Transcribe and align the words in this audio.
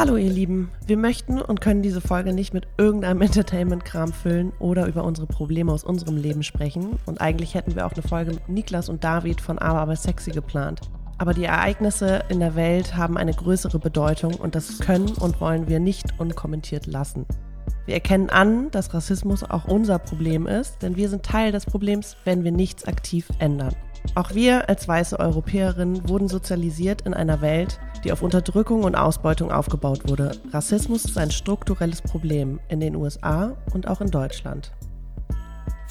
Hallo 0.00 0.16
ihr 0.16 0.30
Lieben, 0.30 0.70
wir 0.86 0.96
möchten 0.96 1.42
und 1.42 1.60
können 1.60 1.82
diese 1.82 2.00
Folge 2.00 2.32
nicht 2.32 2.54
mit 2.54 2.66
irgendeinem 2.78 3.20
Entertainment-Kram 3.20 4.14
füllen 4.14 4.50
oder 4.58 4.86
über 4.86 5.04
unsere 5.04 5.26
Probleme 5.26 5.70
aus 5.70 5.84
unserem 5.84 6.16
Leben 6.16 6.42
sprechen. 6.42 6.98
Und 7.04 7.20
eigentlich 7.20 7.54
hätten 7.54 7.74
wir 7.74 7.84
auch 7.84 7.92
eine 7.92 8.00
Folge 8.00 8.30
mit 8.30 8.48
Niklas 8.48 8.88
und 8.88 9.04
David 9.04 9.42
von 9.42 9.58
Aber 9.58 9.78
aber 9.78 9.96
sexy 9.96 10.30
geplant. 10.30 10.80
Aber 11.18 11.34
die 11.34 11.44
Ereignisse 11.44 12.22
in 12.30 12.40
der 12.40 12.54
Welt 12.54 12.96
haben 12.96 13.18
eine 13.18 13.34
größere 13.34 13.78
Bedeutung 13.78 14.36
und 14.36 14.54
das 14.54 14.78
können 14.78 15.10
und 15.20 15.38
wollen 15.38 15.68
wir 15.68 15.80
nicht 15.80 16.18
unkommentiert 16.18 16.86
lassen. 16.86 17.26
Wir 17.84 17.92
erkennen 17.92 18.30
an, 18.30 18.70
dass 18.70 18.94
Rassismus 18.94 19.44
auch 19.44 19.66
unser 19.66 19.98
Problem 19.98 20.46
ist, 20.46 20.80
denn 20.80 20.96
wir 20.96 21.10
sind 21.10 21.24
Teil 21.24 21.52
des 21.52 21.66
Problems, 21.66 22.16
wenn 22.24 22.42
wir 22.42 22.52
nichts 22.52 22.86
aktiv 22.86 23.28
ändern. 23.38 23.74
Auch 24.14 24.34
wir 24.34 24.68
als 24.68 24.88
weiße 24.88 25.18
Europäerinnen 25.20 26.08
wurden 26.08 26.28
sozialisiert 26.28 27.02
in 27.02 27.12
einer 27.12 27.42
Welt, 27.42 27.78
die 28.04 28.12
auf 28.12 28.22
Unterdrückung 28.22 28.84
und 28.84 28.94
Ausbeutung 28.94 29.50
aufgebaut 29.50 30.08
wurde. 30.08 30.32
Rassismus 30.52 31.04
ist 31.04 31.18
ein 31.18 31.30
strukturelles 31.30 32.02
Problem 32.02 32.60
in 32.68 32.80
den 32.80 32.96
USA 32.96 33.56
und 33.72 33.88
auch 33.88 34.00
in 34.00 34.10
Deutschland. 34.10 34.72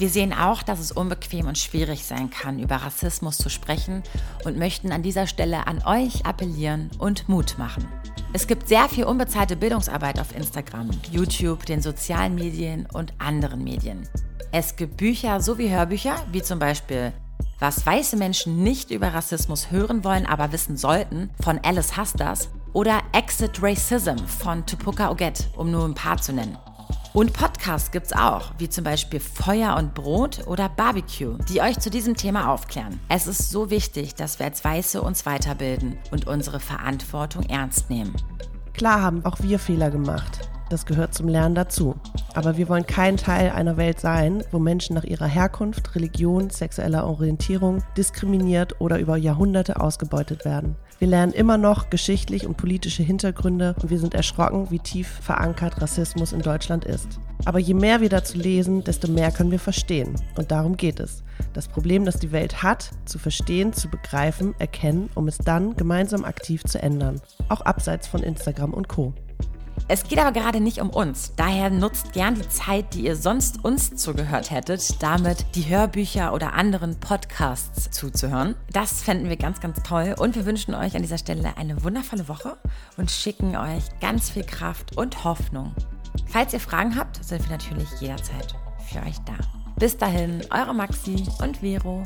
Wir 0.00 0.08
sehen 0.08 0.32
auch, 0.32 0.62
dass 0.62 0.80
es 0.80 0.92
unbequem 0.92 1.46
und 1.46 1.58
schwierig 1.58 2.06
sein 2.06 2.30
kann, 2.30 2.58
über 2.58 2.76
Rassismus 2.76 3.36
zu 3.36 3.50
sprechen 3.50 4.02
und 4.46 4.56
möchten 4.56 4.92
an 4.92 5.02
dieser 5.02 5.26
Stelle 5.26 5.66
an 5.66 5.82
euch 5.84 6.24
appellieren 6.24 6.90
und 6.98 7.28
Mut 7.28 7.56
machen. 7.58 7.86
Es 8.32 8.46
gibt 8.46 8.66
sehr 8.66 8.88
viel 8.88 9.04
unbezahlte 9.04 9.56
Bildungsarbeit 9.56 10.18
auf 10.18 10.34
Instagram, 10.34 10.88
YouTube, 11.12 11.66
den 11.66 11.82
sozialen 11.82 12.34
Medien 12.34 12.86
und 12.94 13.12
anderen 13.18 13.62
Medien. 13.62 14.08
Es 14.52 14.74
gibt 14.74 14.96
Bücher 14.96 15.40
sowie 15.42 15.68
Hörbücher, 15.68 16.16
wie 16.32 16.40
zum 16.40 16.58
Beispiel 16.58 17.12
was 17.60 17.86
weiße 17.86 18.16
Menschen 18.16 18.62
nicht 18.62 18.90
über 18.90 19.14
Rassismus 19.14 19.70
hören 19.70 20.02
wollen, 20.02 20.26
aber 20.26 20.50
wissen 20.50 20.76
sollten, 20.76 21.30
von 21.42 21.60
Alice 21.62 21.96
Hasters 21.96 22.48
oder 22.72 23.00
Exit 23.12 23.62
Racism 23.62 24.16
von 24.26 24.64
Tupuka 24.66 25.10
Oget, 25.10 25.48
um 25.56 25.70
nur 25.70 25.84
ein 25.84 25.94
paar 25.94 26.16
zu 26.16 26.32
nennen. 26.32 26.56
Und 27.12 27.32
Podcasts 27.32 27.90
gibt's 27.90 28.12
auch, 28.12 28.52
wie 28.58 28.68
zum 28.68 28.84
Beispiel 28.84 29.18
Feuer 29.18 29.76
und 29.76 29.94
Brot 29.94 30.46
oder 30.46 30.68
Barbecue, 30.68 31.36
die 31.48 31.60
euch 31.60 31.78
zu 31.80 31.90
diesem 31.90 32.16
Thema 32.16 32.50
aufklären. 32.50 33.00
Es 33.08 33.26
ist 33.26 33.50
so 33.50 33.68
wichtig, 33.68 34.14
dass 34.14 34.38
wir 34.38 34.46
als 34.46 34.64
Weiße 34.64 35.02
uns 35.02 35.26
weiterbilden 35.26 35.98
und 36.12 36.28
unsere 36.28 36.60
Verantwortung 36.60 37.42
ernst 37.44 37.90
nehmen. 37.90 38.14
Klar 38.74 39.02
haben 39.02 39.24
auch 39.24 39.40
wir 39.40 39.58
Fehler 39.58 39.90
gemacht. 39.90 40.48
Das 40.70 40.86
gehört 40.86 41.12
zum 41.12 41.26
Lernen 41.26 41.56
dazu. 41.56 41.96
Aber 42.34 42.56
wir 42.56 42.68
wollen 42.68 42.86
kein 42.86 43.16
Teil 43.16 43.50
einer 43.50 43.76
Welt 43.76 44.00
sein, 44.00 44.44
wo 44.50 44.58
Menschen 44.58 44.94
nach 44.94 45.04
ihrer 45.04 45.26
Herkunft, 45.26 45.94
Religion, 45.94 46.50
sexueller 46.50 47.06
Orientierung 47.06 47.82
diskriminiert 47.96 48.80
oder 48.80 48.98
über 48.98 49.16
Jahrhunderte 49.16 49.80
ausgebeutet 49.80 50.44
werden. 50.44 50.76
Wir 51.00 51.08
lernen 51.08 51.32
immer 51.32 51.56
noch 51.56 51.88
geschichtlich 51.88 52.46
und 52.46 52.58
politische 52.58 53.02
Hintergründe 53.02 53.74
und 53.80 53.88
wir 53.88 53.98
sind 53.98 54.14
erschrocken, 54.14 54.70
wie 54.70 54.78
tief 54.78 55.08
verankert 55.08 55.80
Rassismus 55.80 56.32
in 56.32 56.42
Deutschland 56.42 56.84
ist. 56.84 57.18
Aber 57.46 57.58
je 57.58 57.72
mehr 57.72 58.02
wir 58.02 58.10
dazu 58.10 58.36
lesen, 58.36 58.84
desto 58.84 59.10
mehr 59.10 59.30
können 59.30 59.50
wir 59.50 59.58
verstehen. 59.58 60.14
Und 60.36 60.50
darum 60.50 60.76
geht 60.76 61.00
es. 61.00 61.22
Das 61.54 61.68
Problem, 61.68 62.04
das 62.04 62.18
die 62.18 62.32
Welt 62.32 62.62
hat, 62.62 62.90
zu 63.06 63.18
verstehen, 63.18 63.72
zu 63.72 63.88
begreifen, 63.88 64.54
erkennen, 64.58 65.08
um 65.14 65.26
es 65.26 65.38
dann 65.38 65.74
gemeinsam 65.74 66.24
aktiv 66.24 66.62
zu 66.64 66.82
ändern. 66.82 67.20
Auch 67.48 67.62
abseits 67.62 68.06
von 68.06 68.22
Instagram 68.22 68.74
und 68.74 68.88
Co. 68.88 69.14
Es 69.92 70.04
geht 70.04 70.20
aber 70.20 70.30
gerade 70.30 70.60
nicht 70.60 70.80
um 70.80 70.88
uns. 70.88 71.32
Daher 71.34 71.68
nutzt 71.68 72.12
gern 72.12 72.36
die 72.36 72.48
Zeit, 72.48 72.94
die 72.94 73.06
ihr 73.06 73.16
sonst 73.16 73.64
uns 73.64 73.96
zugehört 73.96 74.52
hättet, 74.52 75.02
damit 75.02 75.44
die 75.56 75.68
Hörbücher 75.68 76.32
oder 76.32 76.52
anderen 76.52 77.00
Podcasts 77.00 77.90
zuzuhören. 77.90 78.54
Das 78.70 79.02
fänden 79.02 79.28
wir 79.28 79.36
ganz, 79.36 79.58
ganz 79.58 79.82
toll. 79.82 80.14
Und 80.16 80.36
wir 80.36 80.46
wünschen 80.46 80.76
euch 80.76 80.94
an 80.94 81.02
dieser 81.02 81.18
Stelle 81.18 81.56
eine 81.56 81.82
wundervolle 81.82 82.28
Woche 82.28 82.56
und 82.98 83.10
schicken 83.10 83.56
euch 83.56 83.82
ganz 84.00 84.30
viel 84.30 84.44
Kraft 84.44 84.96
und 84.96 85.24
Hoffnung. 85.24 85.74
Falls 86.28 86.52
ihr 86.52 86.60
Fragen 86.60 86.94
habt, 86.94 87.24
sind 87.24 87.42
wir 87.42 87.50
natürlich 87.50 87.88
jederzeit 87.98 88.54
für 88.88 89.00
euch 89.00 89.18
da. 89.26 89.34
Bis 89.80 89.96
dahin, 89.96 90.40
eure 90.52 90.72
Maxi 90.72 91.26
und 91.42 91.56
Vero. 91.56 92.04